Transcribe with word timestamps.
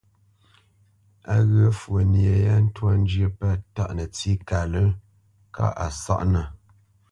Á 1.33 1.35
ghyə̂ 1.49 1.69
fwo 1.79 1.97
nye 2.11 2.31
yâ 2.45 2.55
ntwá 2.65 2.89
njyə́ 3.01 3.29
pə̂ 3.39 3.49
tâʼ 3.75 3.91
nətsí 3.97 4.31
kalə́ŋ 4.47 4.87
kâʼ 5.55 5.73
a 5.83 5.87
sáʼnə̄. 6.03 6.43